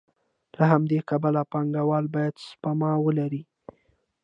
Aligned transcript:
له 0.57 0.63
همدې 0.71 0.99
کبله 1.09 1.41
پانګوال 1.51 2.05
باید 2.15 2.35
سپما 2.47 2.91
ولري 3.05 3.41